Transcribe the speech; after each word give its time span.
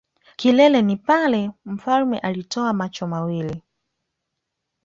kilele 0.35 0.81
ni 0.81 0.95
pale 0.97 1.51
mfalme 1.65 2.19
alijotoa 2.19 2.73
macho 2.73 3.07
mawili. 3.07 3.63